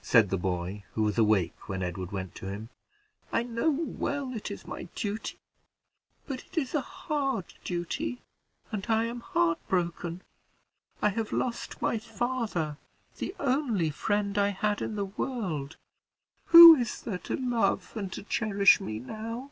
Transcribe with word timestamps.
said 0.00 0.30
the 0.30 0.38
boy, 0.38 0.82
who 0.94 1.02
was 1.02 1.18
awake 1.18 1.68
when 1.68 1.82
Edward 1.82 2.10
went 2.10 2.34
to 2.34 2.46
him; 2.46 2.70
"I 3.30 3.42
know 3.42 3.70
well 3.70 4.32
it 4.32 4.50
is 4.50 4.66
my 4.66 4.84
duty, 4.94 5.36
but 6.26 6.46
it 6.46 6.56
is 6.56 6.74
a 6.74 6.80
hard 6.80 7.52
duty, 7.62 8.22
and 8.72 8.86
I 8.88 9.04
am 9.04 9.20
heartbroken. 9.20 10.22
I 11.02 11.10
have 11.10 11.30
lost 11.30 11.82
my 11.82 11.98
father, 11.98 12.78
the 13.18 13.34
only 13.38 13.90
friend 13.90 14.38
I 14.38 14.48
had 14.48 14.80
in 14.80 14.96
the 14.96 15.04
world; 15.04 15.76
who 16.46 16.74
is 16.76 17.02
there 17.02 17.18
to 17.28 17.36
love 17.36 17.92
and 17.94 18.10
to 18.14 18.22
cherish 18.22 18.80
me 18.80 18.98
now? 18.98 19.50